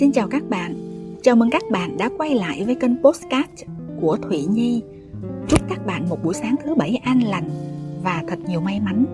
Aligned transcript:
Xin 0.00 0.12
chào 0.12 0.28
các 0.28 0.42
bạn, 0.50 0.74
chào 1.22 1.36
mừng 1.36 1.50
các 1.50 1.62
bạn 1.70 1.96
đã 1.98 2.10
quay 2.18 2.34
lại 2.34 2.64
với 2.64 2.74
kênh 2.74 3.02
Postcard 3.02 3.64
của 4.00 4.16
Thủy 4.16 4.44
Nhi. 4.50 4.82
Chúc 5.48 5.60
các 5.68 5.86
bạn 5.86 6.08
một 6.08 6.24
buổi 6.24 6.34
sáng 6.34 6.54
thứ 6.64 6.74
bảy 6.74 7.00
an 7.04 7.20
lành 7.22 7.50
và 8.02 8.24
thật 8.28 8.38
nhiều 8.48 8.60
may 8.60 8.80
mắn. 8.80 9.04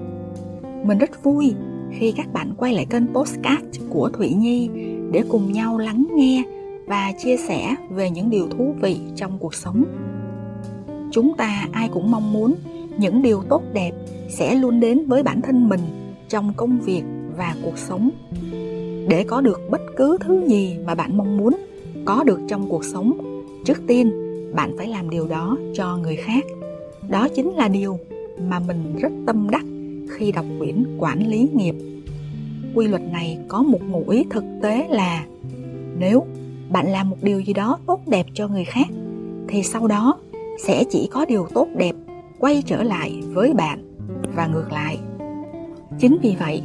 Mình 0.84 0.98
rất 0.98 1.24
vui 1.24 1.54
khi 1.98 2.12
các 2.16 2.32
bạn 2.32 2.54
quay 2.56 2.74
lại 2.74 2.86
kênh 2.90 3.14
Postcard 3.14 3.80
của 3.90 4.10
Thủy 4.12 4.34
Nhi 4.34 4.68
để 5.12 5.22
cùng 5.28 5.52
nhau 5.52 5.78
lắng 5.78 6.06
nghe 6.16 6.42
và 6.86 7.12
chia 7.18 7.36
sẻ 7.36 7.74
về 7.90 8.10
những 8.10 8.30
điều 8.30 8.48
thú 8.48 8.74
vị 8.80 8.96
trong 9.16 9.38
cuộc 9.38 9.54
sống. 9.54 9.84
Chúng 11.12 11.36
ta 11.36 11.68
ai 11.72 11.88
cũng 11.92 12.10
mong 12.10 12.32
muốn 12.32 12.54
những 12.98 13.22
điều 13.22 13.42
tốt 13.42 13.62
đẹp 13.72 13.92
sẽ 14.28 14.54
luôn 14.54 14.80
đến 14.80 15.06
với 15.06 15.22
bản 15.22 15.40
thân 15.40 15.68
mình 15.68 15.80
trong 16.28 16.52
công 16.56 16.80
việc 16.80 17.02
và 17.36 17.56
cuộc 17.62 17.78
sống 17.78 18.10
để 19.08 19.24
có 19.24 19.40
được 19.40 19.60
bất 19.70 19.80
cứ 19.96 20.18
thứ 20.20 20.46
gì 20.46 20.76
mà 20.86 20.94
bạn 20.94 21.16
mong 21.16 21.36
muốn, 21.36 21.56
có 22.04 22.24
được 22.24 22.40
trong 22.48 22.68
cuộc 22.68 22.84
sống. 22.84 23.12
Trước 23.64 23.82
tiên, 23.86 24.12
bạn 24.54 24.74
phải 24.78 24.86
làm 24.86 25.10
điều 25.10 25.28
đó 25.28 25.56
cho 25.74 25.96
người 25.96 26.16
khác. 26.16 26.44
Đó 27.08 27.28
chính 27.28 27.54
là 27.54 27.68
điều 27.68 27.98
mà 28.40 28.58
mình 28.58 28.96
rất 29.00 29.12
tâm 29.26 29.50
đắc 29.50 29.64
khi 30.10 30.32
đọc 30.32 30.44
quyển 30.58 30.84
quản 30.98 31.26
lý 31.26 31.48
nghiệp. 31.54 31.74
Quy 32.74 32.86
luật 32.86 33.02
này 33.12 33.38
có 33.48 33.62
một 33.62 33.80
ngụ 33.88 34.04
ý 34.08 34.24
thực 34.30 34.44
tế 34.62 34.86
là, 34.90 35.24
nếu 35.98 36.24
bạn 36.70 36.92
làm 36.92 37.10
một 37.10 37.16
điều 37.22 37.40
gì 37.40 37.52
đó 37.52 37.78
tốt 37.86 38.00
đẹp 38.06 38.26
cho 38.34 38.48
người 38.48 38.64
khác, 38.64 38.86
thì 39.48 39.62
sau 39.62 39.86
đó 39.86 40.18
sẽ 40.64 40.84
chỉ 40.90 41.08
có 41.12 41.24
điều 41.24 41.46
tốt 41.54 41.68
đẹp 41.76 41.94
quay 42.38 42.62
trở 42.66 42.82
lại 42.82 43.22
với 43.32 43.52
bạn 43.54 43.82
và 44.36 44.46
ngược 44.46 44.72
lại. 44.72 44.98
Chính 45.98 46.18
vì 46.22 46.36
vậy, 46.40 46.62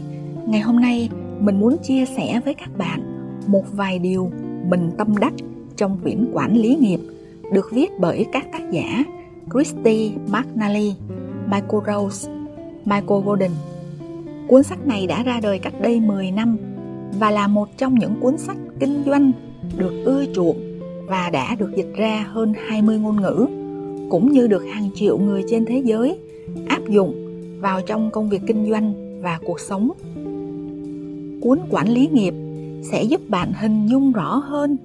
ngày 0.48 0.62
hôm 0.62 0.80
nay 0.80 1.10
mình 1.42 1.60
muốn 1.60 1.78
chia 1.84 2.06
sẻ 2.06 2.42
với 2.46 2.54
các 2.54 2.78
bạn 2.78 3.02
một 3.48 3.64
vài 3.72 4.00
điều 4.00 4.32
mình 4.70 4.92
tâm 4.98 5.18
đắc 5.18 5.34
trong 5.76 5.98
quyển 6.04 6.30
quản 6.34 6.58
lý 6.58 6.76
nghiệp 6.76 7.00
được 7.54 7.70
viết 7.72 7.92
bởi 8.00 8.26
các 8.32 8.46
tác 8.52 8.72
giả 8.72 9.04
Christy 9.54 10.12
McNally, 10.28 10.96
Michael 11.46 11.84
Rose, 11.88 12.32
Michael 12.86 13.22
Golden. 13.26 13.52
Cuốn 14.48 14.64
sách 14.64 14.88
này 14.88 15.08
đã 15.08 15.24
ra 15.24 15.40
đời 15.44 15.60
cách 15.60 15.74
đây 15.82 16.00
10 16.00 16.32
năm 16.32 16.58
và 17.20 17.32
là 17.32 17.48
một 17.48 17.78
trong 17.78 17.96
những 17.96 18.16
cuốn 18.22 18.38
sách 18.38 18.58
kinh 18.80 19.04
doanh 19.06 19.32
được 19.78 20.04
ưa 20.06 20.26
chuộng 20.36 20.58
và 21.08 21.30
đã 21.30 21.56
được 21.56 21.72
dịch 21.76 21.94
ra 21.96 22.28
hơn 22.32 22.54
20 22.68 23.00
ngôn 23.00 23.22
ngữ, 23.22 23.48
cũng 24.10 24.32
như 24.32 24.48
được 24.48 24.64
hàng 24.74 24.90
triệu 24.96 25.18
người 25.18 25.44
trên 25.50 25.66
thế 25.66 25.82
giới 25.86 26.20
áp 26.68 26.82
dụng 26.90 27.14
vào 27.62 27.82
trong 27.82 28.12
công 28.12 28.30
việc 28.30 28.42
kinh 28.48 28.70
doanh 28.70 28.94
và 29.22 29.40
cuộc 29.46 29.60
sống 29.60 29.92
cuốn 31.42 31.60
quản 31.70 31.90
lý 31.90 32.08
nghiệp 32.08 32.34
sẽ 32.92 33.04
giúp 33.04 33.22
bạn 33.30 33.54
hình 33.54 33.88
dung 33.88 34.12
rõ 34.12 34.36
hơn 34.36 34.78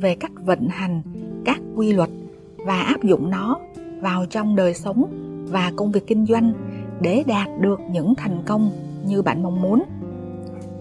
về 0.00 0.14
cách 0.14 0.32
vận 0.44 0.68
hành 0.68 1.02
các 1.44 1.60
quy 1.76 1.92
luật 1.92 2.10
và 2.56 2.80
áp 2.80 3.02
dụng 3.02 3.30
nó 3.30 3.58
vào 4.00 4.26
trong 4.26 4.56
đời 4.56 4.74
sống 4.74 5.04
và 5.50 5.72
công 5.76 5.92
việc 5.92 6.06
kinh 6.06 6.26
doanh 6.26 6.52
để 7.00 7.22
đạt 7.26 7.48
được 7.60 7.80
những 7.90 8.14
thành 8.14 8.42
công 8.46 8.70
như 9.06 9.22
bạn 9.22 9.42
mong 9.42 9.62
muốn. 9.62 9.82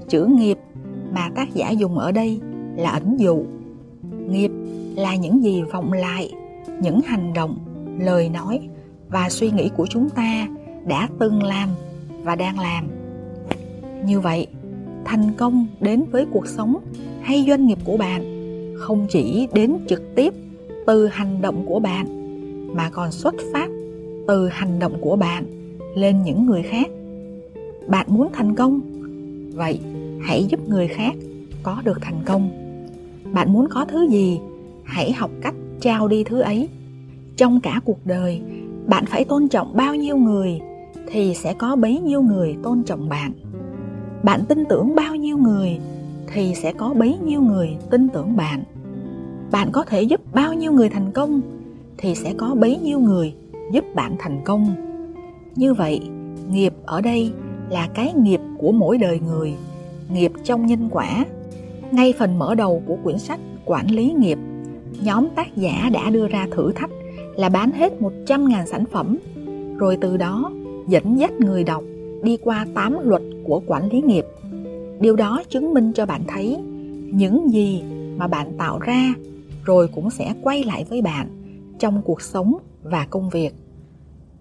Chữ 0.09 0.26
nghiệp 0.26 0.58
mà 1.14 1.30
tác 1.36 1.54
giả 1.54 1.70
dùng 1.72 1.98
ở 1.98 2.11
đây 2.11 2.39
là 2.76 2.89
ẩn 2.89 3.20
dụ. 3.20 3.44
Nghiệp 4.30 4.52
là 4.95 5.16
những 5.16 5.44
gì 5.44 5.64
vọng 5.64 5.94
lại, 5.94 6.31
những 6.81 7.02
hành 7.02 7.34
động, 7.34 7.58
lời 8.00 8.30
nói 8.30 8.59
và 9.09 9.30
suy 9.30 9.52
nghĩ 9.52 9.70
của 9.78 9.86
chúng 9.86 10.09
ta 10.09 10.48
đã 10.86 11.09
từng 11.20 11.44
làm 11.44 11.70
và 12.23 12.36
đang 12.36 12.59
làm. 12.59 12.88
Như 14.06 14.20
vậy, 14.20 14.48
thành 15.05 15.31
công 15.37 15.67
đến 15.81 16.03
với 16.11 16.25
cuộc 16.31 16.47
sống 16.47 16.77
hay 17.21 17.45
doanh 17.47 17.67
nghiệp 17.67 17.77
của 17.85 17.97
bạn, 17.97 18.23
không 18.77 19.07
chỉ 19.09 19.47
đến 19.53 19.77
trực 19.87 20.15
tiếp 20.15 20.33
từ 20.85 21.07
hành 21.07 21.41
động 21.41 21.65
của 21.65 21.80
bạn, 21.80 22.05
mà 22.75 22.89
còn 22.89 23.11
xuất 23.11 23.36
phát 23.53 23.69
từ 24.27 24.47
hành 24.47 24.80
động 24.80 24.93
của 25.02 25.15
bạn 25.15 25.45
lên 25.95 26.23
những 26.23 26.45
người 26.45 26.63
khác. 26.63 26.87
Bạn 27.87 28.08
muốn 28.09 28.30
thành 28.33 28.55
công, 28.55 28.81
vậy 29.55 29.80
hãy 30.21 30.45
giúp 30.49 30.69
người 30.69 30.87
khác 30.87 31.13
có 31.63 31.81
được 31.86 32.02
thành 32.02 32.21
công. 32.25 32.49
Bạn 33.33 33.53
muốn 33.53 33.67
có 33.69 33.86
thứ 33.86 34.08
gì, 34.09 34.39
hãy 34.83 35.11
học 35.11 35.31
cách 35.42 35.55
trao 35.81 36.08
đi 36.08 36.23
thứ 36.23 36.39
ấy. 36.39 36.69
Trong 37.37 37.59
cả 37.59 37.81
cuộc 37.86 37.99
đời, 38.05 38.42
bạn 38.87 39.05
phải 39.05 39.25
tôn 39.25 39.47
trọng 39.47 39.75
bao 39.75 39.95
nhiêu 39.95 40.17
người 40.17 40.59
thì 41.08 41.33
sẽ 41.33 41.53
có 41.53 41.75
bấy 41.75 41.99
nhiêu 41.99 42.21
người 42.21 42.55
tôn 42.63 42.83
trọng 42.83 43.09
bạn 43.09 43.31
bạn 44.23 44.45
tin 44.45 44.66
tưởng 44.66 44.95
bao 44.95 45.16
nhiêu 45.16 45.38
người 45.38 45.80
thì 46.34 46.56
sẽ 46.56 46.73
có 46.73 46.94
bấy 46.94 47.17
nhiêu 47.26 47.42
người 47.42 47.78
tin 47.89 48.10
tưởng 48.10 48.36
bạn. 48.36 48.64
Bạn 49.52 49.70
có 49.72 49.84
thể 49.84 50.02
giúp 50.02 50.22
bao 50.34 50.54
nhiêu 50.54 50.72
người 50.72 50.89
thành 50.89 51.11
công 51.11 51.42
thì 51.98 52.16
sẽ 52.16 52.34
có 52.38 52.56
bấy 52.56 52.78
nhiêu 52.78 53.00
người 53.00 53.34
giúp 53.72 53.86
bạn 53.95 54.16
thành 54.20 54.42
công. 54.45 54.76
Như 55.56 55.73
vậy, 55.73 56.02
nghiệp 56.50 56.73
ở 56.86 57.02
đây 57.02 57.32
là 57.70 57.88
cái 57.94 58.14
nghiệp 58.14 58.39
của 58.58 58.72
mỗi 58.72 58.98
đời 58.98 59.20
người, 59.20 59.54
nghiệp 60.14 60.32
trong 60.44 60.66
nhân 60.66 60.90
quả. 60.92 61.26
Ngay 61.92 62.14
phần 62.20 62.40
mở 62.40 62.55
đầu 62.55 62.84
của 62.88 62.98
quyển 63.04 63.20
sách 63.20 63.40
quản 63.66 63.92
lý 63.92 64.14
nghiệp, 64.14 64.38
nhóm 65.04 65.28
tác 65.36 65.55
giả 65.55 65.90
đã 65.94 66.10
đưa 66.10 66.28
ra 66.28 66.48
thử 66.52 66.72
thách 66.72 66.92
là 67.36 67.50
bán 67.50 67.72
hết 67.72 67.94
100.000 68.00 68.66
sản 68.66 68.86
phẩm, 68.92 69.17
rồi 69.78 69.98
từ 70.02 70.17
đó 70.17 70.52
dẫn 70.88 71.20
dắt 71.20 71.32
người 71.32 71.64
đọc 71.64 71.84
đi 72.23 72.38
qua 72.44 72.66
8 72.73 72.98
luật 73.02 73.22
của 73.44 73.61
quản 73.67 73.89
lý 73.89 74.02
nghiệp. 74.02 74.26
Điều 75.00 75.16
đó 75.16 75.44
chứng 75.50 75.73
minh 75.73 75.94
cho 75.94 76.06
bạn 76.06 76.22
thấy 76.28 76.58
những 77.14 77.52
gì 77.52 77.84
mà 78.17 78.28
bạn 78.28 78.54
tạo 78.58 78.80
ra 78.80 79.14
rồi 79.64 79.88
cũng 79.88 80.10
sẽ 80.10 80.34
quay 80.42 80.64
lại 80.64 80.86
với 80.89 81.02
bạn 81.02 81.28
trong 81.80 82.02
cuộc 82.06 82.22
sống 82.22 82.58
và 82.84 83.08
công 83.10 83.30
việc. 83.30 83.54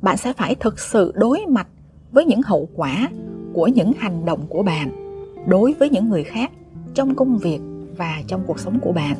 Bạn 0.02 0.16
sẽ 0.16 0.32
phải 0.32 0.54
thực 0.54 0.78
sự 0.78 1.12
đối 1.14 1.46
mặt 1.48 1.68
với 2.12 2.24
những 2.24 2.42
hậu 2.42 2.68
quả 2.76 3.08
của 3.52 3.66
những 3.66 3.92
hành 3.98 4.24
động 4.24 4.46
của 4.48 4.62
bạn 4.62 4.90
đối 5.46 5.72
với 5.72 5.90
những 5.90 6.08
người 6.08 6.24
khác 6.24 6.50
trong 6.94 7.14
công 7.14 7.38
việc 7.38 7.60
và 7.96 8.22
trong 8.26 8.42
cuộc 8.46 8.58
sống 8.58 8.78
của 8.80 8.92
bạn. 8.92 9.16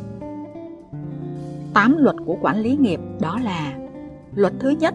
Tám 1.74 1.96
luật 1.98 2.16
của 2.26 2.36
quản 2.40 2.60
lý 2.62 2.76
nghiệp 2.76 3.00
đó 3.20 3.38
là 3.42 3.78
Luật 4.34 4.52
thứ 4.60 4.68
nhất, 4.70 4.94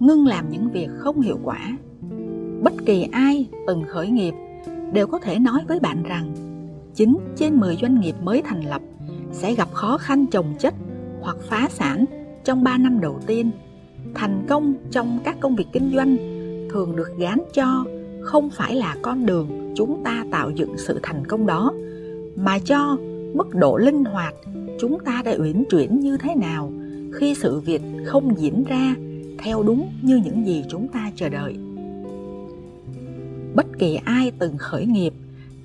ngưng 0.00 0.26
làm 0.26 0.50
những 0.50 0.70
việc 0.70 0.88
không 0.98 1.20
hiệu 1.20 1.38
quả 1.44 1.78
bất 2.64 2.72
kỳ 2.86 3.08
ai 3.12 3.46
từng 3.66 3.84
khởi 3.88 4.08
nghiệp 4.08 4.34
đều 4.92 5.06
có 5.06 5.18
thể 5.18 5.38
nói 5.38 5.60
với 5.68 5.80
bạn 5.80 6.02
rằng 6.02 6.34
9 6.94 7.18
trên 7.36 7.60
10 7.60 7.76
doanh 7.76 8.00
nghiệp 8.00 8.14
mới 8.22 8.42
thành 8.42 8.64
lập 8.64 8.82
sẽ 9.32 9.54
gặp 9.54 9.68
khó 9.72 9.98
khăn 9.98 10.26
chồng 10.26 10.54
chất 10.58 10.74
hoặc 11.20 11.36
phá 11.48 11.68
sản 11.70 12.04
trong 12.44 12.64
3 12.64 12.78
năm 12.78 13.00
đầu 13.00 13.20
tiên. 13.26 13.50
Thành 14.14 14.44
công 14.48 14.74
trong 14.90 15.18
các 15.24 15.36
công 15.40 15.56
việc 15.56 15.66
kinh 15.72 15.92
doanh 15.94 16.16
thường 16.70 16.96
được 16.96 17.08
gán 17.18 17.38
cho 17.52 17.84
không 18.22 18.50
phải 18.50 18.74
là 18.74 18.96
con 19.02 19.26
đường 19.26 19.72
chúng 19.76 20.04
ta 20.04 20.24
tạo 20.30 20.50
dựng 20.50 20.78
sự 20.78 21.00
thành 21.02 21.26
công 21.26 21.46
đó, 21.46 21.72
mà 22.36 22.58
cho 22.58 22.96
mức 23.34 23.54
độ 23.54 23.76
linh 23.76 24.04
hoạt 24.04 24.34
chúng 24.80 24.98
ta 25.04 25.22
đã 25.24 25.34
uyển 25.38 25.64
chuyển 25.70 26.00
như 26.00 26.16
thế 26.16 26.34
nào 26.34 26.72
khi 27.14 27.34
sự 27.34 27.60
việc 27.60 27.82
không 28.06 28.38
diễn 28.38 28.64
ra 28.64 28.94
theo 29.38 29.62
đúng 29.62 29.90
như 30.02 30.16
những 30.16 30.46
gì 30.46 30.64
chúng 30.68 30.88
ta 30.88 31.10
chờ 31.16 31.28
đợi 31.28 31.56
bất 33.54 33.66
kỳ 33.78 33.98
ai 34.04 34.32
từng 34.38 34.58
khởi 34.58 34.86
nghiệp 34.86 35.12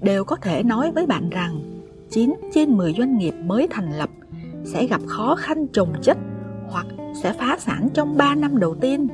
đều 0.01 0.23
có 0.23 0.35
thể 0.35 0.63
nói 0.63 0.91
với 0.91 1.05
bạn 1.05 1.29
rằng 1.29 1.81
9 2.09 2.35
trên 2.53 2.77
10 2.77 2.93
doanh 2.97 3.17
nghiệp 3.17 3.33
mới 3.45 3.67
thành 3.69 3.97
lập 3.97 4.09
sẽ 4.63 4.87
gặp 4.87 5.01
khó 5.07 5.35
khăn 5.35 5.67
trồng 5.67 5.93
chất 6.01 6.17
hoặc 6.67 6.85
sẽ 7.23 7.33
phá 7.33 7.57
sản 7.59 7.89
trong 7.93 8.17
3 8.17 8.35
năm 8.35 8.59
đầu 8.59 8.75
tiên. 8.75 9.07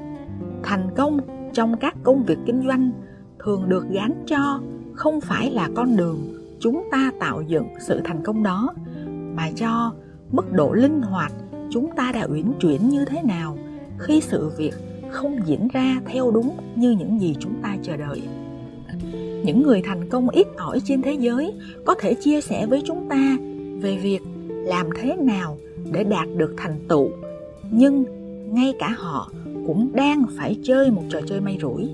Thành 0.63 0.89
công 0.95 1.19
trong 1.53 1.77
các 1.77 1.95
công 2.03 2.23
việc 2.23 2.37
kinh 2.45 2.63
doanh 2.67 2.91
thường 3.39 3.69
được 3.69 3.85
gán 3.89 4.23
cho 4.27 4.61
không 4.93 5.21
phải 5.21 5.51
là 5.51 5.69
con 5.75 5.97
đường 5.97 6.19
chúng 6.59 6.83
ta 6.91 7.11
tạo 7.19 7.41
dựng 7.41 7.67
sự 7.79 8.01
thành 8.03 8.23
công 8.23 8.43
đó, 8.43 8.73
mà 9.35 9.51
cho 9.55 9.93
mức 10.31 10.51
độ 10.51 10.73
linh 10.73 11.01
hoạt 11.01 11.31
chúng 11.69 11.95
ta 11.95 12.11
đã 12.11 12.27
uyển 12.29 12.51
chuyển 12.59 12.89
như 12.89 13.05
thế 13.05 13.21
nào 13.23 13.57
khi 13.99 14.21
sự 14.21 14.51
việc 14.57 14.73
không 15.11 15.39
diễn 15.45 15.67
ra 15.67 16.01
theo 16.05 16.31
đúng 16.31 16.57
như 16.75 16.91
những 16.91 17.21
gì 17.21 17.35
chúng 17.39 17.53
ta 17.63 17.75
chờ 17.83 17.97
đợi 17.97 18.21
những 19.45 19.63
người 19.63 19.81
thành 19.81 20.09
công 20.09 20.29
ít 20.29 20.47
ỏi 20.57 20.79
trên 20.85 21.01
thế 21.01 21.13
giới 21.13 21.53
có 21.85 21.95
thể 21.99 22.13
chia 22.13 22.41
sẻ 22.41 22.65
với 22.65 22.81
chúng 22.85 23.09
ta 23.09 23.37
về 23.81 23.97
việc 23.97 24.21
làm 24.47 24.89
thế 24.95 25.15
nào 25.15 25.57
để 25.91 26.03
đạt 26.03 26.27
được 26.37 26.53
thành 26.57 26.79
tựu. 26.89 27.09
Nhưng 27.71 28.05
ngay 28.53 28.73
cả 28.79 28.95
họ 28.97 29.31
cũng 29.67 29.91
đang 29.93 30.23
phải 30.37 30.59
chơi 30.63 30.91
một 30.91 31.03
trò 31.09 31.21
chơi 31.27 31.41
may 31.41 31.57
rủi. 31.61 31.89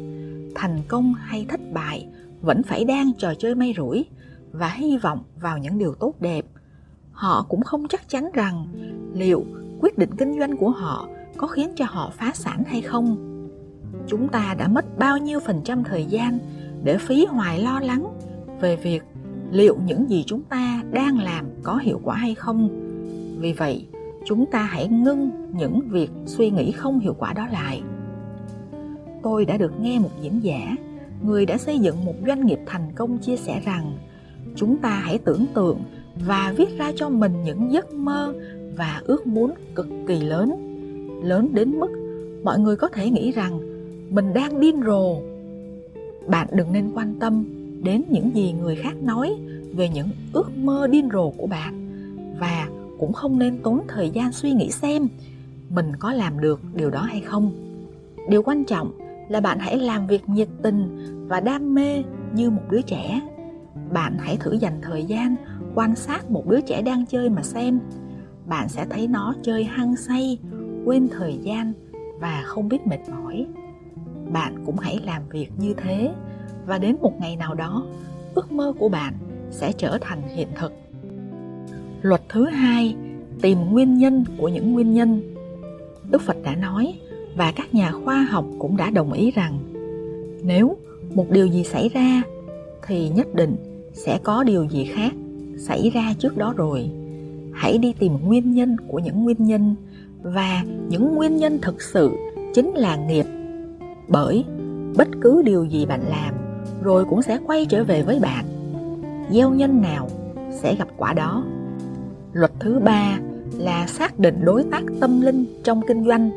Thành 0.55 0.79
công 0.87 1.13
hay 1.13 1.45
thất 1.49 1.59
bại 1.73 2.07
vẫn 2.41 2.63
phải 2.63 2.85
đang 2.85 3.11
trò 3.17 3.33
chơi 3.39 3.55
may 3.55 3.73
rủi 3.77 4.05
và 4.51 4.67
hy 4.67 4.97
vọng 4.97 5.23
vào 5.41 5.57
những 5.57 5.77
điều 5.77 5.93
tốt 5.93 6.13
đẹp. 6.19 6.45
Họ 7.11 7.45
cũng 7.49 7.61
không 7.61 7.87
chắc 7.87 8.09
chắn 8.09 8.29
rằng 8.33 8.67
liệu 9.13 9.45
quyết 9.79 9.97
định 9.97 10.09
kinh 10.17 10.39
doanh 10.39 10.57
của 10.57 10.69
họ 10.69 11.07
có 11.37 11.47
khiến 11.47 11.69
cho 11.75 11.85
họ 11.87 12.11
phá 12.17 12.31
sản 12.33 12.63
hay 12.67 12.81
không. 12.81 13.27
Chúng 14.07 14.27
ta 14.27 14.55
đã 14.59 14.67
mất 14.67 14.97
bao 14.97 15.17
nhiêu 15.17 15.39
phần 15.39 15.61
trăm 15.65 15.83
thời 15.83 16.05
gian 16.05 16.39
để 16.83 16.97
phí 16.97 17.25
hoài 17.25 17.59
lo 17.59 17.79
lắng 17.79 18.05
về 18.61 18.75
việc 18.75 19.03
liệu 19.51 19.77
những 19.85 20.09
gì 20.09 20.23
chúng 20.27 20.41
ta 20.41 20.83
đang 20.91 21.19
làm 21.19 21.45
có 21.63 21.77
hiệu 21.77 22.01
quả 22.03 22.15
hay 22.15 22.35
không. 22.35 22.69
Vì 23.39 23.53
vậy, 23.53 23.85
chúng 24.25 24.45
ta 24.45 24.63
hãy 24.63 24.87
ngưng 24.87 25.31
những 25.57 25.81
việc 25.89 26.11
suy 26.25 26.49
nghĩ 26.49 26.71
không 26.71 26.99
hiệu 26.99 27.15
quả 27.19 27.33
đó 27.33 27.47
lại. 27.51 27.81
Tôi 29.23 29.45
đã 29.45 29.57
được 29.57 29.79
nghe 29.81 29.99
một 29.99 30.09
diễn 30.21 30.43
giả, 30.43 30.75
người 31.23 31.45
đã 31.45 31.57
xây 31.57 31.79
dựng 31.79 32.05
một 32.05 32.15
doanh 32.27 32.45
nghiệp 32.45 32.59
thành 32.65 32.91
công 32.95 33.17
chia 33.17 33.37
sẻ 33.37 33.61
rằng, 33.65 33.97
chúng 34.55 34.77
ta 34.77 34.89
hãy 34.89 35.17
tưởng 35.17 35.45
tượng 35.53 35.79
và 36.27 36.53
viết 36.57 36.77
ra 36.77 36.91
cho 36.95 37.09
mình 37.09 37.33
những 37.43 37.71
giấc 37.71 37.93
mơ 37.93 38.33
và 38.77 39.01
ước 39.05 39.27
muốn 39.27 39.53
cực 39.75 39.87
kỳ 40.07 40.19
lớn. 40.19 40.51
Lớn 41.23 41.49
đến 41.53 41.79
mức 41.79 41.89
mọi 42.43 42.59
người 42.59 42.75
có 42.75 42.87
thể 42.87 43.09
nghĩ 43.09 43.31
rằng 43.31 43.59
mình 44.09 44.33
đang 44.33 44.59
điên 44.59 44.81
rồ 44.85 45.21
bạn 46.27 46.47
đừng 46.51 46.73
nên 46.73 46.91
quan 46.93 47.15
tâm 47.19 47.45
đến 47.83 48.03
những 48.09 48.35
gì 48.35 48.53
người 48.53 48.75
khác 48.75 48.93
nói 49.03 49.35
về 49.75 49.89
những 49.89 50.07
ước 50.33 50.57
mơ 50.57 50.87
điên 50.87 51.09
rồ 51.13 51.29
của 51.29 51.47
bạn. 51.47 51.87
Và 52.39 52.67
cũng 52.99 53.13
không 53.13 53.39
nên 53.39 53.57
tốn 53.63 53.81
thời 53.87 54.09
gian 54.09 54.31
suy 54.31 54.51
nghĩ 54.51 54.71
xem 54.71 55.07
mình 55.69 55.95
có 55.99 56.13
làm 56.13 56.39
được 56.39 56.61
điều 56.75 56.89
đó 56.89 57.01
hay 57.01 57.21
không. 57.21 57.51
Điều 58.29 58.43
quan 58.43 58.63
trọng 58.63 58.91
là 59.29 59.39
bạn 59.39 59.59
hãy 59.59 59.79
làm 59.79 60.07
việc 60.07 60.29
nhiệt 60.29 60.47
tình 60.61 61.07
và 61.27 61.39
đam 61.39 61.75
mê 61.75 62.03
như 62.33 62.49
một 62.49 62.61
đứa 62.69 62.81
trẻ. 62.81 63.21
Bạn 63.91 64.17
hãy 64.19 64.37
thử 64.37 64.53
dành 64.53 64.79
thời 64.81 65.05
gian 65.05 65.35
quan 65.75 65.95
sát 65.95 66.31
một 66.31 66.47
đứa 66.47 66.61
trẻ 66.61 66.81
đang 66.81 67.05
chơi 67.05 67.29
mà 67.29 67.43
xem. 67.43 67.79
Bạn 68.45 68.69
sẽ 68.69 68.85
thấy 68.89 69.07
nó 69.07 69.35
chơi 69.43 69.63
hăng 69.63 69.95
say, 69.95 70.37
quên 70.85 71.09
thời 71.11 71.37
gian 71.43 71.73
và 72.19 72.41
không 72.45 72.69
biết 72.69 72.87
mệt 72.87 72.99
mỏi 73.11 73.45
bạn 74.33 74.63
cũng 74.65 74.77
hãy 74.77 74.99
làm 75.05 75.21
việc 75.29 75.49
như 75.57 75.73
thế. 75.77 76.11
Và 76.65 76.77
đến 76.77 76.95
một 77.01 77.13
ngày 77.19 77.35
nào 77.35 77.55
đó, 77.55 77.85
ước 78.35 78.51
mơ 78.51 78.73
của 78.79 78.89
bạn 78.89 79.13
sẽ 79.51 79.71
trở 79.71 79.97
thành 80.01 80.21
hiện 80.35 80.47
thực. 80.55 80.73
Luật 82.01 82.21
thứ 82.29 82.45
hai, 82.45 82.95
tìm 83.41 83.57
nguyên 83.71 83.97
nhân 83.97 84.25
của 84.37 84.47
những 84.47 84.73
nguyên 84.73 84.93
nhân. 84.93 85.35
Đức 86.11 86.21
phật 86.21 86.37
đã 86.43 86.55
nói 86.55 86.93
và 87.35 87.53
các 87.55 87.73
nhà 87.73 87.91
khoa 87.91 88.27
học 88.29 88.45
cũng 88.59 88.77
đã 88.77 88.89
đồng 88.89 89.13
ý 89.13 89.31
rằng, 89.31 89.59
nếu 90.43 90.77
một 91.13 91.29
điều 91.29 91.47
gì 91.47 91.63
xảy 91.63 91.89
ra 91.89 92.21
thì 92.87 93.09
nhất 93.09 93.35
định 93.35 93.55
sẽ 93.93 94.19
có 94.23 94.43
điều 94.43 94.67
gì 94.69 94.85
khác 94.85 95.13
xảy 95.57 95.89
ra 95.89 96.13
trước 96.19 96.37
đó 96.37 96.53
rồi. 96.57 96.89
Hãy 97.53 97.77
đi 97.77 97.93
tìm 97.99 98.13
nguyên 98.23 98.51
nhân 98.51 98.75
của 98.87 98.99
những 98.99 99.23
nguyên 99.23 99.37
nhân. 99.39 99.75
Và 100.23 100.63
những 100.89 101.15
nguyên 101.15 101.37
nhân 101.37 101.59
thực 101.61 101.81
sự 101.81 102.11
chính 102.53 102.73
là 102.73 102.95
nghiệp 102.95 103.25
bởi 104.11 104.45
bất 104.97 105.07
cứ 105.21 105.41
điều 105.45 105.65
gì 105.65 105.85
bạn 105.85 106.01
làm 106.09 106.33
rồi 106.83 107.05
cũng 107.05 107.21
sẽ 107.21 107.37
quay 107.47 107.65
trở 107.65 107.83
về 107.83 108.01
với 108.01 108.19
bạn. 108.19 108.45
Gieo 109.31 109.49
nhân 109.49 109.81
nào 109.81 110.09
sẽ 110.51 110.75
gặp 110.75 110.87
quả 110.97 111.13
đó. 111.13 111.43
Luật 112.33 112.51
thứ 112.59 112.79
ba 112.79 113.19
là 113.57 113.87
xác 113.87 114.19
định 114.19 114.45
đối 114.45 114.63
tác 114.63 114.83
tâm 114.99 115.21
linh 115.21 115.45
trong 115.63 115.81
kinh 115.87 116.05
doanh. 116.05 116.31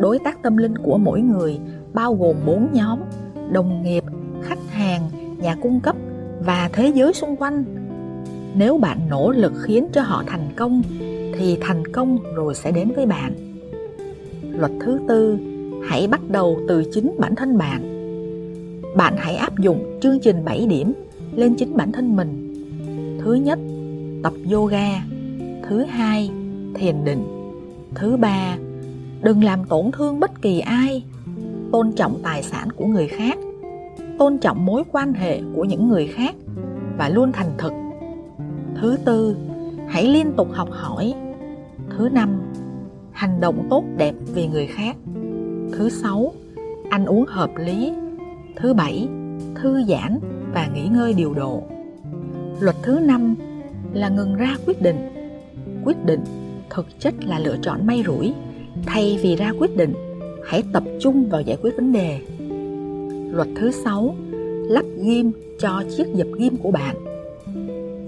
Đối 0.00 0.18
tác 0.18 0.42
tâm 0.42 0.56
linh 0.56 0.78
của 0.78 0.98
mỗi 0.98 1.20
người 1.20 1.58
bao 1.94 2.14
gồm 2.14 2.36
bốn 2.46 2.68
nhóm 2.72 2.98
đồng 3.50 3.82
nghiệp, 3.82 4.04
khách 4.42 4.70
hàng, 4.70 5.02
nhà 5.38 5.56
cung 5.62 5.80
cấp 5.80 5.96
và 6.40 6.70
thế 6.72 6.92
giới 6.94 7.12
xung 7.12 7.36
quanh. 7.36 7.64
Nếu 8.54 8.78
bạn 8.78 8.98
nỗ 9.10 9.30
lực 9.30 9.52
khiến 9.62 9.86
cho 9.92 10.02
họ 10.02 10.24
thành 10.26 10.48
công, 10.56 10.82
thì 11.38 11.58
thành 11.60 11.86
công 11.92 12.18
rồi 12.34 12.54
sẽ 12.54 12.70
đến 12.70 12.92
với 12.96 13.06
bạn. 13.06 13.34
Luật 14.42 14.72
thứ 14.80 15.00
tư 15.08 15.38
hãy 15.88 16.06
bắt 16.06 16.20
đầu 16.30 16.58
từ 16.68 16.84
chính 16.92 17.16
bản 17.18 17.34
thân 17.34 17.58
bạn. 17.58 17.82
Bạn 18.96 19.14
hãy 19.18 19.36
áp 19.36 19.58
dụng 19.58 19.98
chương 20.00 20.20
trình 20.20 20.44
7 20.44 20.66
điểm 20.66 20.92
lên 21.34 21.54
chính 21.54 21.76
bản 21.76 21.92
thân 21.92 22.16
mình. 22.16 22.54
Thứ 23.24 23.34
nhất, 23.34 23.58
tập 24.22 24.32
yoga. 24.52 25.04
Thứ 25.68 25.84
hai, 25.84 26.30
thiền 26.74 27.04
định. 27.04 27.24
Thứ 27.94 28.16
ba, 28.16 28.56
đừng 29.22 29.44
làm 29.44 29.64
tổn 29.64 29.90
thương 29.92 30.20
bất 30.20 30.42
kỳ 30.42 30.60
ai. 30.60 31.04
Tôn 31.72 31.92
trọng 31.92 32.20
tài 32.22 32.42
sản 32.42 32.68
của 32.76 32.86
người 32.86 33.06
khác. 33.06 33.38
Tôn 34.18 34.38
trọng 34.38 34.66
mối 34.66 34.82
quan 34.92 35.12
hệ 35.12 35.40
của 35.54 35.64
những 35.64 35.88
người 35.88 36.06
khác 36.06 36.34
và 36.98 37.08
luôn 37.08 37.32
thành 37.32 37.50
thực. 37.58 37.72
Thứ 38.80 38.98
tư, 39.04 39.36
hãy 39.88 40.04
liên 40.04 40.32
tục 40.36 40.48
học 40.52 40.68
hỏi. 40.70 41.14
Thứ 41.96 42.08
năm, 42.08 42.40
hành 43.12 43.40
động 43.40 43.66
tốt 43.70 43.84
đẹp 43.96 44.14
vì 44.34 44.46
người 44.46 44.66
khác 44.66 44.96
thứ 45.72 45.88
sáu, 45.88 46.32
ăn 46.90 47.06
uống 47.06 47.24
hợp 47.26 47.50
lý. 47.56 47.92
Thứ 48.56 48.74
bảy, 48.74 49.08
thư 49.54 49.82
giãn 49.88 50.18
và 50.54 50.68
nghỉ 50.74 50.88
ngơi 50.88 51.12
điều 51.12 51.34
độ. 51.34 51.62
Luật 52.60 52.76
thứ 52.82 52.98
năm 53.02 53.34
là 53.92 54.08
ngừng 54.08 54.34
ra 54.34 54.56
quyết 54.66 54.82
định. 54.82 54.96
Quyết 55.84 56.04
định 56.04 56.20
thực 56.70 57.00
chất 57.00 57.14
là 57.24 57.38
lựa 57.38 57.56
chọn 57.62 57.86
may 57.86 58.02
rủi. 58.06 58.34
Thay 58.86 59.18
vì 59.22 59.36
ra 59.36 59.52
quyết 59.58 59.76
định, 59.76 59.94
hãy 60.46 60.62
tập 60.72 60.82
trung 61.00 61.28
vào 61.28 61.40
giải 61.40 61.56
quyết 61.62 61.76
vấn 61.76 61.92
đề. 61.92 62.20
Luật 63.32 63.48
thứ 63.56 63.70
sáu, 63.70 64.14
lắp 64.68 64.84
ghim 65.02 65.32
cho 65.58 65.82
chiếc 65.96 66.14
dập 66.14 66.26
ghim 66.38 66.56
của 66.56 66.70
bạn. 66.70 66.96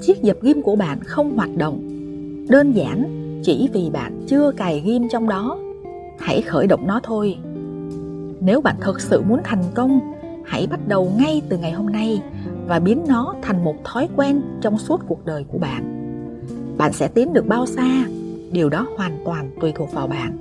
Chiếc 0.01 0.23
dập 0.23 0.37
ghim 0.43 0.63
của 0.63 0.77
bạn 0.77 0.99
không 1.05 1.37
hoạt 1.37 1.57
động. 1.57 1.81
Đơn 2.49 2.73
giản, 2.73 3.05
chỉ 3.45 3.69
vì 3.73 3.91
bạn 3.91 4.21
chưa 4.27 4.53
cài 4.57 4.83
ghim 4.85 5.09
trong 5.09 5.29
đó. 5.29 5.59
Hãy 6.19 6.43
khởi 6.43 6.67
động 6.67 6.87
nó 6.87 7.01
thôi 7.03 7.37
nếu 8.41 8.61
bạn 8.61 8.77
thực 8.81 9.01
sự 9.01 9.23
muốn 9.23 9.41
thành 9.45 9.63
công, 9.75 10.01
hãy 10.45 10.67
bắt 10.67 10.81
đầu 10.89 11.13
ngay 11.19 11.43
từ 11.49 11.59
ngày 11.59 11.73
hôm 11.73 11.87
nay 11.87 12.23
và 12.67 12.79
biến 12.79 13.05
nó 13.09 13.35
thành 13.43 13.65
một 13.65 13.75
thói 13.85 14.09
quen 14.17 14.41
trong 14.61 14.79
suốt 14.79 15.01
cuộc 15.09 15.25
đời 15.25 15.45
của 15.49 15.59
bạn. 15.59 15.95
Bạn 16.79 16.93
sẽ 16.93 17.09
tiến 17.09 17.33
được 17.33 17.47
bao 17.47 17.67
xa, 17.67 18.05
điều 18.53 18.69
đó 18.69 18.87
hoàn 18.97 19.19
toàn 19.25 19.51
tùy 19.61 19.73
thuộc 19.75 19.93
vào 19.93 20.07
bạn. 20.07 20.39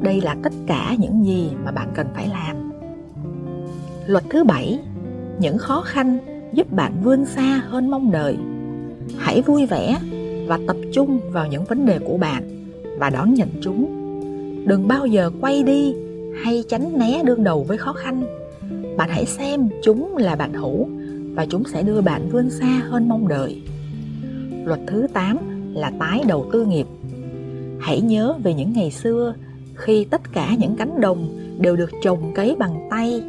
Đây 0.00 0.20
là 0.20 0.36
tất 0.42 0.52
cả 0.66 0.94
những 0.98 1.24
gì 1.24 1.50
mà 1.64 1.70
bạn 1.70 1.88
cần 1.94 2.06
phải 2.14 2.28
làm. 2.28 2.56
Luật 4.06 4.24
thứ 4.30 4.44
bảy, 4.44 4.78
những 5.40 5.58
khó 5.58 5.80
khăn 5.80 6.18
giúp 6.52 6.72
bạn 6.72 6.92
vươn 7.02 7.24
xa 7.24 7.62
hơn 7.68 7.90
mong 7.90 8.10
đợi. 8.10 8.36
Hãy 9.18 9.42
vui 9.42 9.66
vẻ 9.66 9.98
và 10.46 10.58
tập 10.66 10.76
trung 10.92 11.20
vào 11.32 11.46
những 11.46 11.64
vấn 11.64 11.86
đề 11.86 11.98
của 11.98 12.16
bạn 12.16 12.42
và 12.98 13.10
đón 13.10 13.34
nhận 13.34 13.48
chúng. 13.62 13.94
Đừng 14.66 14.88
bao 14.88 15.06
giờ 15.06 15.30
quay 15.40 15.62
đi 15.62 15.94
hay 16.34 16.64
tránh 16.68 16.98
né 16.98 17.22
đương 17.24 17.44
đầu 17.44 17.64
với 17.68 17.78
khó 17.78 17.92
khăn. 17.92 18.24
Bạn 18.96 19.08
hãy 19.12 19.26
xem 19.26 19.68
chúng 19.82 20.16
là 20.16 20.36
bạn 20.36 20.52
hữu 20.52 20.88
và 21.34 21.46
chúng 21.46 21.64
sẽ 21.64 21.82
đưa 21.82 22.00
bạn 22.00 22.28
vươn 22.30 22.50
xa 22.50 22.80
hơn 22.88 23.08
mong 23.08 23.28
đợi. 23.28 23.62
Luật 24.64 24.80
thứ 24.86 25.06
8 25.12 25.38
là 25.74 25.92
tái 25.98 26.22
đầu 26.28 26.46
tư 26.52 26.64
nghiệp. 26.64 26.86
Hãy 27.80 28.00
nhớ 28.00 28.34
về 28.42 28.54
những 28.54 28.72
ngày 28.72 28.90
xưa, 28.90 29.34
khi 29.74 30.04
tất 30.04 30.32
cả 30.32 30.54
những 30.58 30.76
cánh 30.76 31.00
đồng 31.00 31.28
đều 31.60 31.76
được 31.76 31.90
trồng 32.02 32.32
cấy 32.34 32.56
bằng 32.58 32.88
tay, 32.90 33.22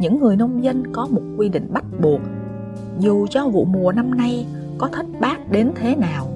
những 0.00 0.20
người 0.20 0.36
nông 0.36 0.64
dân 0.64 0.82
có 0.92 1.06
một 1.10 1.22
quy 1.36 1.48
định 1.48 1.66
bắt 1.72 1.84
buộc, 2.02 2.20
dù 2.98 3.26
cho 3.30 3.48
vụ 3.48 3.64
mùa 3.64 3.92
năm 3.92 4.16
nay 4.16 4.46
có 4.78 4.88
thất 4.88 5.06
bát 5.20 5.52
đến 5.52 5.70
thế 5.74 5.96
nào. 5.96 6.28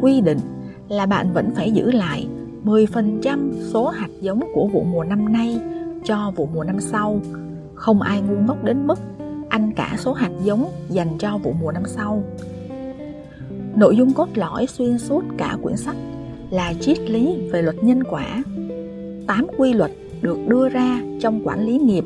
Quy 0.00 0.20
định 0.20 0.38
là 0.88 1.06
bạn 1.06 1.32
vẫn 1.32 1.50
phải 1.54 1.70
giữ 1.70 1.90
lại 1.90 2.26
10% 2.64 3.52
số 3.60 3.88
hạt 3.88 4.08
giống 4.20 4.40
của 4.54 4.66
vụ 4.66 4.84
mùa 4.92 5.04
năm 5.04 5.32
nay 5.32 5.60
cho 6.04 6.32
vụ 6.36 6.48
mùa 6.54 6.64
năm 6.64 6.80
sau. 6.80 7.20
Không 7.74 8.02
ai 8.02 8.20
ngu 8.20 8.36
ngốc 8.46 8.64
đến 8.64 8.86
mức 8.86 8.98
ăn 9.48 9.72
cả 9.76 9.94
số 9.98 10.12
hạt 10.12 10.30
giống 10.44 10.70
dành 10.88 11.18
cho 11.18 11.38
vụ 11.38 11.52
mùa 11.60 11.72
năm 11.72 11.82
sau. 11.86 12.22
Nội 13.76 13.96
dung 13.96 14.12
cốt 14.12 14.28
lõi 14.34 14.66
xuyên 14.66 14.98
suốt 14.98 15.24
cả 15.38 15.56
quyển 15.62 15.76
sách 15.76 15.96
là 16.50 16.74
triết 16.80 17.00
lý 17.00 17.48
về 17.52 17.62
luật 17.62 17.76
nhân 17.84 18.04
quả. 18.04 18.44
Tám 19.26 19.46
quy 19.56 19.72
luật 19.72 19.90
được 20.22 20.38
đưa 20.48 20.68
ra 20.68 21.00
trong 21.20 21.40
quản 21.44 21.66
lý 21.66 21.78
nghiệp 21.78 22.04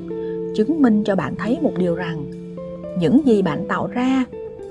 chứng 0.56 0.82
minh 0.82 1.04
cho 1.04 1.16
bạn 1.16 1.34
thấy 1.38 1.58
một 1.62 1.72
điều 1.78 1.94
rằng 1.94 2.24
những 2.98 3.20
gì 3.26 3.42
bạn 3.42 3.64
tạo 3.68 3.86
ra 3.86 4.24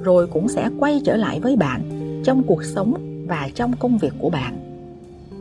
rồi 0.03 0.27
cũng 0.27 0.47
sẽ 0.47 0.69
quay 0.79 1.01
trở 1.05 1.15
lại 1.15 1.39
với 1.39 1.55
bạn 1.55 1.81
trong 2.23 2.43
cuộc 2.43 2.63
sống 2.63 2.93
và 3.27 3.49
trong 3.55 3.73
công 3.79 3.97
việc 3.97 4.13
của 4.19 4.29
bạn 4.29 4.72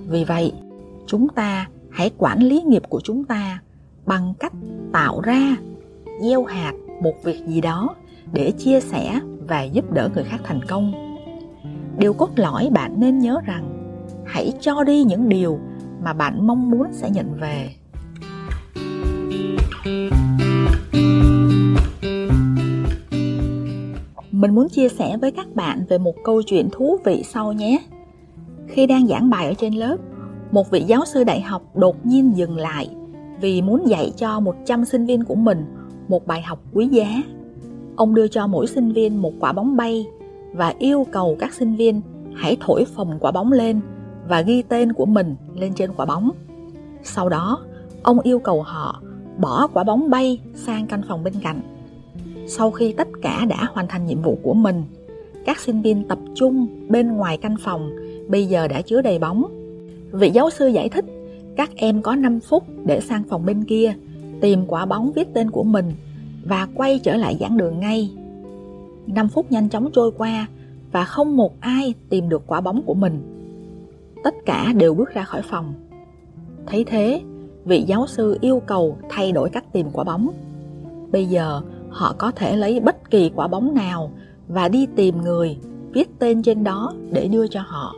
vì 0.09 0.25
vậy, 0.25 0.53
chúng 1.07 1.29
ta 1.29 1.69
hãy 1.91 2.11
quản 2.19 2.39
lý 2.39 2.63
nghiệp 2.63 2.83
của 2.89 3.01
chúng 3.05 3.25
ta 3.25 3.63
bằng 4.07 4.35
cách 4.41 4.53
tạo 4.93 5.21
ra, 5.21 5.57
gieo 6.23 6.45
hạt 6.45 6.73
một 7.03 7.15
việc 7.25 7.47
gì 7.47 7.61
đó 7.61 7.95
để 8.33 8.53
chia 8.59 8.81
sẻ 8.81 9.21
và 9.49 9.63
giúp 9.63 9.93
đỡ 9.93 10.11
người 10.15 10.25
khác 10.25 10.41
thành 10.45 10.61
công. 10.69 10.93
Điều 11.99 12.13
cốt 12.13 12.31
lõi 12.37 12.69
bạn 12.73 12.95
nên 12.99 13.19
nhớ 13.19 13.41
rằng, 13.47 13.95
hãy 14.27 14.53
cho 14.61 14.85
đi 14.85 15.05
những 15.05 15.29
điều 15.29 15.59
mà 16.03 16.13
bạn 16.13 16.47
mong 16.47 16.71
muốn 16.71 16.87
sẽ 16.93 17.11
nhận 17.11 17.35
về. 17.41 17.75
Mình 24.31 24.55
muốn 24.55 24.69
chia 24.69 24.89
sẻ 24.89 25.17
với 25.21 25.31
các 25.31 25.47
bạn 25.55 25.85
về 25.89 25.99
một 25.99 26.15
câu 26.25 26.43
chuyện 26.43 26.69
thú 26.73 26.99
vị 27.05 27.23
sau 27.25 27.53
nhé 27.53 27.79
khi 28.73 28.87
đang 28.87 29.07
giảng 29.07 29.31
bài 29.31 29.47
ở 29.47 29.55
trên 29.55 29.75
lớp 29.75 29.97
một 30.53 30.71
vị 30.71 30.81
giáo 30.81 31.05
sư 31.05 31.25
đại 31.25 31.41
học 31.41 31.63
đột 31.75 32.07
nhiên 32.07 32.37
dừng 32.37 32.57
lại 32.57 32.91
vì 33.41 33.63
muốn 33.63 33.89
dạy 33.89 34.13
cho 34.17 34.41
100 34.41 34.85
sinh 34.85 35.07
viên 35.07 35.25
của 35.25 35.35
mình 35.35 35.65
một 36.09 36.27
bài 36.27 36.43
học 36.43 36.59
quý 36.73 36.87
giá. 36.87 37.23
ông 37.97 38.15
đưa 38.15 38.29
cho 38.29 38.47
mỗi 38.47 38.67
sinh 38.67 38.93
viên 38.93 39.23
một 39.23 39.33
quả 39.41 39.53
bóng 39.53 39.77
bay 39.77 40.07
và 40.53 40.75
yêu 40.79 41.07
cầu 41.13 41.37
các 41.39 41.55
sinh 41.55 41.77
viên 41.77 42.01
hãy 42.35 42.57
thổi 42.61 42.85
phồng 42.85 43.19
quả 43.21 43.31
bóng 43.31 43.53
lên 43.53 43.81
và 44.29 44.41
ghi 44.41 44.63
tên 44.63 44.93
của 44.93 45.07
mình 45.07 45.37
lên 45.55 45.75
trên 45.75 45.93
quả 45.93 46.07
bóng. 46.07 46.31
Sau 47.03 47.29
đó, 47.29 47.59
ông 48.03 48.21
yêu 48.21 48.39
cầu 48.39 48.63
họ 48.63 49.03
bỏ 49.39 49.67
quả 49.67 49.85
bóng 49.85 50.11
bay 50.11 50.41
sang 50.55 50.87
căn 50.87 51.03
phòng 51.09 51.25
bên 51.25 51.35
cạnh. 51.43 51.61
Sau 52.47 52.71
khi 52.71 52.93
tất 52.93 53.09
cả 53.23 53.45
đã 53.49 53.69
hoàn 53.73 53.87
thành 53.89 54.07
nhiệm 54.07 54.23
vụ 54.23 54.39
của 54.43 54.55
mình, 54.55 54.83
các 55.45 55.61
sinh 55.61 55.83
viên 55.83 56.09
tập 56.09 56.19
trung 56.35 56.67
bên 56.89 57.13
ngoài 57.17 57.39
căn 57.39 57.57
phòng 57.61 57.91
bây 58.29 58.47
giờ 58.47 58.69
đã 58.69 58.81
chứa 58.81 59.03
đầy 59.03 59.19
bóng. 59.19 59.45
Vị 60.13 60.31
giáo 60.31 60.51
sư 60.51 60.67
giải 60.67 60.89
thích, 60.89 61.05
các 61.57 61.71
em 61.77 62.03
có 62.03 62.17
5 62.17 62.41
phút 62.41 62.65
để 62.85 63.01
sang 63.01 63.23
phòng 63.29 63.47
bên 63.47 63.65
kia, 63.65 63.95
tìm 64.41 64.67
quả 64.67 64.87
bóng 64.87 65.13
viết 65.13 65.29
tên 65.35 65.51
của 65.51 65.65
mình 65.65 65.93
và 66.45 66.69
quay 66.75 66.99
trở 66.99 67.17
lại 67.17 67.37
giảng 67.41 67.57
đường 67.57 67.81
ngay. 67.81 68.11
5 69.07 69.29
phút 69.29 69.53
nhanh 69.53 69.69
chóng 69.69 69.91
trôi 69.93 70.13
qua 70.13 70.47
và 70.93 71.05
không 71.05 71.37
một 71.37 71.61
ai 71.61 71.95
tìm 72.09 72.29
được 72.29 72.43
quả 72.47 72.61
bóng 72.61 72.83
của 72.83 72.95
mình. 72.95 73.23
Tất 74.25 74.35
cả 74.47 74.73
đều 74.77 74.95
bước 74.95 75.15
ra 75.15 75.25
khỏi 75.25 75.43
phòng. 75.43 75.75
Thấy 76.67 76.85
thế, 76.85 77.21
vị 77.65 77.85
giáo 77.87 78.07
sư 78.07 78.39
yêu 78.41 78.63
cầu 78.67 78.99
thay 79.09 79.33
đổi 79.33 79.51
cách 79.51 79.73
tìm 79.73 79.87
quả 79.93 80.05
bóng. 80.05 80.29
Bây 81.13 81.27
giờ, 81.27 81.61
họ 81.91 82.15
có 82.19 82.31
thể 82.31 82.57
lấy 82.57 82.81
bất 82.81 83.11
kỳ 83.11 83.31
quả 83.35 83.49
bóng 83.49 83.75
nào 83.75 84.11
và 84.49 84.69
đi 84.69 84.87
tìm 84.97 85.21
người 85.23 85.57
viết 85.93 86.19
tên 86.19 86.43
trên 86.43 86.65
đó 86.65 86.95
để 87.13 87.29
đưa 87.29 87.47
cho 87.47 87.61
họ. 87.67 87.95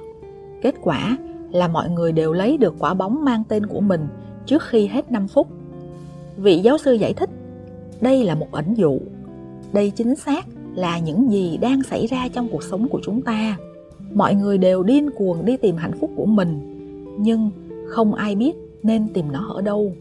Kết 0.65 0.75
quả 0.81 1.17
là 1.51 1.69
mọi 1.69 1.91
người 1.91 2.13
đều 2.13 2.33
lấy 2.33 2.59
được 2.59 2.75
quả 2.79 2.95
bóng 2.95 3.25
mang 3.25 3.43
tên 3.49 3.67
của 3.67 3.81
mình 3.81 4.07
trước 4.47 4.63
khi 4.63 4.87
hết 4.87 5.13
5 5.13 5.29
phút. 5.29 5.49
Vị 6.37 6.59
giáo 6.59 6.79
sư 6.79 6.93
giải 6.93 7.15
thích, 7.15 7.31
đây 8.01 8.25
là 8.25 8.35
một 8.35 8.47
ẩn 8.53 8.75
dụ. 8.75 8.99
Đây 9.73 9.91
chính 9.91 10.17
xác 10.17 10.47
là 10.75 10.99
những 10.99 11.33
gì 11.33 11.57
đang 11.57 11.83
xảy 11.83 12.07
ra 12.07 12.29
trong 12.29 12.49
cuộc 12.53 12.63
sống 12.63 12.89
của 12.89 13.01
chúng 13.05 13.23
ta. 13.23 13.57
Mọi 14.15 14.35
người 14.35 14.59
đều 14.59 14.83
điên 14.83 15.11
cuồng 15.11 15.45
đi 15.45 15.57
tìm 15.57 15.77
hạnh 15.77 15.99
phúc 16.01 16.11
của 16.17 16.27
mình, 16.27 16.61
nhưng 17.19 17.51
không 17.89 18.15
ai 18.15 18.35
biết 18.35 18.53
nên 18.83 19.09
tìm 19.09 19.33
nó 19.33 19.53
ở 19.55 19.63
đâu. 19.63 19.93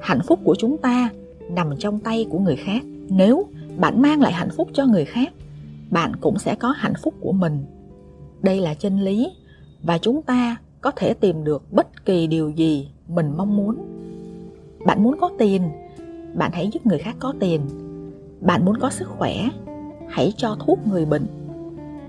Hạnh 0.00 0.20
phúc 0.26 0.38
của 0.44 0.54
chúng 0.58 0.78
ta 0.78 1.10
nằm 1.50 1.76
trong 1.78 2.00
tay 2.00 2.26
của 2.30 2.38
người 2.38 2.56
khác. 2.56 2.82
Nếu 3.08 3.46
bạn 3.76 4.02
mang 4.02 4.20
lại 4.20 4.32
hạnh 4.32 4.50
phúc 4.56 4.68
cho 4.72 4.86
người 4.86 5.04
khác, 5.04 5.32
bạn 5.90 6.12
cũng 6.20 6.38
sẽ 6.38 6.54
có 6.54 6.68
hạnh 6.68 6.94
phúc 7.02 7.14
của 7.20 7.32
mình. 7.32 7.64
Đây 8.42 8.60
là 8.60 8.74
chân 8.74 9.00
lý 9.00 9.28
và 9.82 9.98
chúng 9.98 10.22
ta 10.22 10.56
có 10.80 10.90
thể 10.96 11.14
tìm 11.14 11.44
được 11.44 11.72
bất 11.72 12.04
kỳ 12.04 12.26
điều 12.26 12.50
gì 12.50 12.88
mình 13.08 13.32
mong 13.36 13.56
muốn. 13.56 13.76
Bạn 14.86 15.02
muốn 15.02 15.16
có 15.20 15.30
tiền, 15.38 15.62
bạn 16.34 16.50
hãy 16.54 16.70
giúp 16.72 16.86
người 16.86 16.98
khác 16.98 17.16
có 17.18 17.34
tiền. 17.40 17.60
Bạn 18.40 18.64
muốn 18.64 18.78
có 18.80 18.90
sức 18.90 19.08
khỏe, 19.08 19.34
hãy 20.08 20.32
cho 20.36 20.56
thuốc 20.60 20.86
người 20.86 21.04
bệnh. 21.04 21.26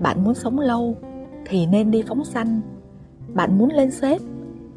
Bạn 0.00 0.24
muốn 0.24 0.34
sống 0.34 0.58
lâu 0.58 0.96
thì 1.46 1.66
nên 1.66 1.90
đi 1.90 2.02
phóng 2.08 2.24
sanh. 2.24 2.60
Bạn 3.34 3.58
muốn 3.58 3.70
lên 3.72 3.90
xếp, 3.90 4.18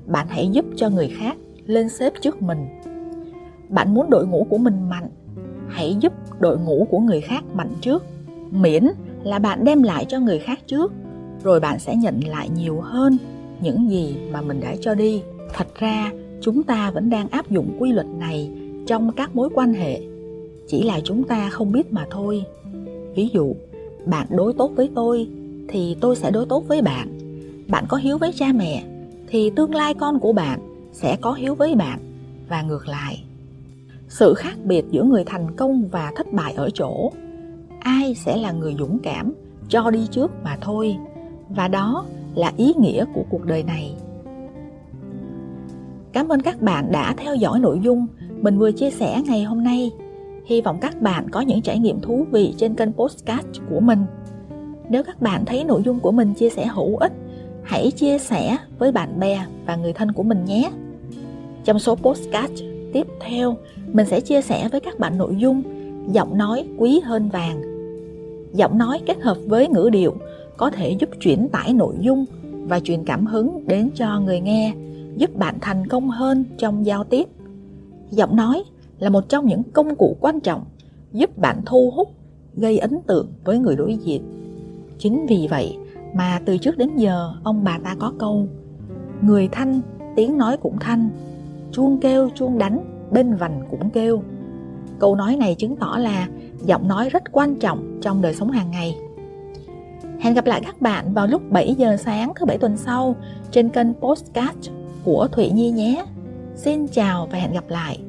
bạn 0.05 0.27
hãy 0.29 0.49
giúp 0.49 0.65
cho 0.75 0.89
người 0.89 1.09
khác 1.19 1.37
lên 1.65 1.89
xếp 1.89 2.13
trước 2.21 2.41
mình. 2.41 2.67
Bạn 3.69 3.93
muốn 3.93 4.09
đội 4.09 4.27
ngũ 4.27 4.47
của 4.49 4.57
mình 4.57 4.89
mạnh, 4.89 5.09
hãy 5.67 5.97
giúp 5.99 6.13
đội 6.39 6.59
ngũ 6.59 6.87
của 6.89 6.99
người 6.99 7.21
khác 7.21 7.43
mạnh 7.53 7.71
trước. 7.81 8.05
Miễn 8.51 8.87
là 9.23 9.39
bạn 9.39 9.63
đem 9.63 9.83
lại 9.83 10.05
cho 10.09 10.19
người 10.19 10.39
khác 10.39 10.59
trước, 10.67 10.93
rồi 11.47 11.59
bạn 11.59 11.79
sẽ 11.79 11.95
nhận 11.95 12.19
lại 12.27 12.49
nhiều 12.49 12.81
hơn 12.81 13.17
những 13.61 13.89
gì 13.89 14.15
mà 14.31 14.41
mình 14.41 14.59
đã 14.59 14.75
cho 14.81 14.95
đi. 14.95 15.21
Thật 15.53 15.67
ra, 15.75 16.11
chúng 16.41 16.63
ta 16.63 16.91
vẫn 16.91 17.09
đang 17.09 17.29
áp 17.29 17.49
dụng 17.49 17.77
quy 17.79 17.91
luật 17.91 18.07
này 18.07 18.51
trong 18.87 19.11
các 19.11 19.35
mối 19.35 19.49
quan 19.55 19.73
hệ, 19.73 20.01
chỉ 20.67 20.83
là 20.83 20.99
chúng 21.03 21.23
ta 21.23 21.49
không 21.49 21.71
biết 21.71 21.93
mà 21.93 22.05
thôi. 22.11 22.43
Ví 23.15 23.29
dụ 23.33 23.55
bạn 24.05 24.27
đối 24.29 24.53
tốt 24.53 24.71
với 24.75 24.89
tôi 24.95 25.27
thì 25.67 25.97
tôi 26.01 26.15
sẽ 26.15 26.31
đối 26.31 26.45
tốt 26.45 26.63
với 26.67 26.81
bạn. 26.81 27.19
Bạn 27.67 27.85
có 27.87 27.97
hiếu 27.97 28.17
với 28.17 28.31
cha 28.35 28.51
mẹ 28.55 28.83
thì 29.27 29.49
tương 29.49 29.75
lai 29.75 29.93
con 29.93 30.19
của 30.19 30.33
bạn 30.33 30.59
sẽ 30.93 31.17
có 31.21 31.33
hiếu 31.33 31.55
với 31.55 31.75
bạn. 31.75 31.99
Và 32.49 32.61
ngược 32.61 32.87
lại 32.87 33.23
sự 34.09 34.33
khác 34.33 34.55
biệt 34.63 34.85
giữa 34.91 35.03
người 35.03 35.23
thành 35.23 35.55
công 35.55 35.87
và 35.87 36.11
thất 36.15 36.33
bại 36.33 36.53
ở 36.53 36.69
chỗ 36.73 37.11
ai 37.79 38.15
sẽ 38.15 38.37
là 38.37 38.51
người 38.51 38.75
dũng 38.79 38.99
cảm 39.03 39.33
cho 39.69 39.89
đi 39.89 40.07
trước 40.11 40.31
mà 40.43 40.57
thôi 40.61 40.97
và 41.49 41.67
đó 41.67 42.05
là 42.35 42.51
ý 42.57 42.73
nghĩa 42.79 43.05
của 43.13 43.23
cuộc 43.29 43.45
đời 43.45 43.63
này 43.63 43.93
cảm 46.13 46.27
ơn 46.27 46.41
các 46.41 46.61
bạn 46.61 46.91
đã 46.91 47.13
theo 47.17 47.35
dõi 47.35 47.59
nội 47.59 47.79
dung 47.83 48.07
mình 48.41 48.57
vừa 48.57 48.71
chia 48.71 48.91
sẻ 48.91 49.21
ngày 49.25 49.43
hôm 49.43 49.63
nay 49.63 49.91
Hy 50.47 50.61
vọng 50.61 50.77
các 50.81 51.01
bạn 51.01 51.29
có 51.29 51.41
những 51.41 51.61
trải 51.61 51.79
nghiệm 51.79 51.99
thú 51.99 52.25
vị 52.31 52.53
trên 52.57 52.75
kênh 52.75 52.93
Postcard 52.93 53.47
của 53.69 53.79
mình. 53.79 53.99
Nếu 54.89 55.03
các 55.03 55.21
bạn 55.21 55.45
thấy 55.45 55.63
nội 55.63 55.81
dung 55.85 55.99
của 55.99 56.11
mình 56.11 56.33
chia 56.33 56.49
sẻ 56.49 56.65
hữu 56.65 56.97
ích, 56.97 57.11
hãy 57.63 57.91
chia 57.91 58.17
sẻ 58.17 58.57
với 58.79 58.91
bạn 58.91 59.19
bè 59.19 59.45
và 59.65 59.75
người 59.75 59.93
thân 59.93 60.11
của 60.11 60.23
mình 60.23 60.45
nhé. 60.45 60.71
Trong 61.63 61.79
số 61.79 61.95
Postcard 61.95 62.63
tiếp 62.93 63.07
theo, 63.19 63.57
mình 63.93 64.05
sẽ 64.05 64.19
chia 64.19 64.41
sẻ 64.41 64.69
với 64.71 64.79
các 64.79 64.99
bạn 64.99 65.17
nội 65.17 65.35
dung 65.37 65.63
giọng 66.11 66.37
nói 66.37 66.67
quý 66.77 66.99
hơn 66.99 67.29
vàng. 67.29 67.61
Giọng 68.53 68.77
nói 68.77 69.01
kết 69.05 69.21
hợp 69.21 69.37
với 69.45 69.67
ngữ 69.67 69.89
điệu 69.91 70.13
có 70.57 70.69
thể 70.69 70.95
giúp 70.99 71.09
chuyển 71.19 71.49
tải 71.49 71.73
nội 71.73 71.95
dung 71.99 72.25
và 72.41 72.79
truyền 72.79 73.03
cảm 73.03 73.25
hứng 73.25 73.67
đến 73.67 73.89
cho 73.95 74.19
người 74.19 74.39
nghe, 74.39 74.73
giúp 75.15 75.35
bạn 75.35 75.55
thành 75.61 75.87
công 75.87 76.09
hơn 76.09 76.43
trong 76.57 76.85
giao 76.85 77.03
tiếp. 77.03 77.27
Giọng 78.11 78.35
nói 78.35 78.63
là 78.99 79.09
một 79.09 79.29
trong 79.29 79.45
những 79.45 79.63
công 79.63 79.95
cụ 79.95 80.17
quan 80.21 80.39
trọng 80.39 80.65
giúp 81.13 81.37
bạn 81.37 81.61
thu 81.65 81.91
hút, 81.95 82.09
gây 82.55 82.77
ấn 82.77 82.99
tượng 83.07 83.27
với 83.43 83.59
người 83.59 83.75
đối 83.75 83.95
diện. 83.95 84.21
Chính 84.99 85.25
vì 85.29 85.47
vậy 85.49 85.77
mà 86.15 86.41
từ 86.45 86.57
trước 86.57 86.77
đến 86.77 86.95
giờ 86.95 87.33
ông 87.43 87.63
bà 87.63 87.79
ta 87.83 87.95
có 87.99 88.13
câu 88.19 88.47
Người 89.21 89.49
thanh, 89.51 89.81
tiếng 90.15 90.37
nói 90.37 90.57
cũng 90.57 90.77
thanh, 90.79 91.09
chuông 91.71 91.99
kêu 91.99 92.29
chuông 92.35 92.57
đánh, 92.57 92.79
bên 93.11 93.35
vành 93.35 93.61
cũng 93.71 93.89
kêu. 93.89 94.23
Câu 94.99 95.15
nói 95.15 95.35
này 95.35 95.55
chứng 95.55 95.75
tỏ 95.75 95.97
là 95.99 96.27
giọng 96.65 96.87
nói 96.87 97.09
rất 97.09 97.23
quan 97.31 97.55
trọng 97.55 97.99
trong 98.01 98.21
đời 98.21 98.33
sống 98.33 98.51
hàng 98.51 98.71
ngày. 98.71 98.97
Hẹn 100.19 100.33
gặp 100.33 100.45
lại 100.45 100.61
các 100.65 100.81
bạn 100.81 101.13
vào 101.13 101.27
lúc 101.27 101.41
7 101.49 101.75
giờ 101.77 101.97
sáng 101.97 102.33
thứ 102.35 102.45
bảy 102.45 102.57
tuần 102.57 102.77
sau 102.77 103.15
trên 103.51 103.69
kênh 103.69 103.93
Postcard 103.93 104.69
của 105.03 105.27
Thụy 105.31 105.49
Nhi 105.49 105.71
nhé. 105.71 106.05
Xin 106.55 106.87
chào 106.87 107.27
và 107.31 107.37
hẹn 107.37 107.53
gặp 107.53 107.69
lại. 107.69 107.99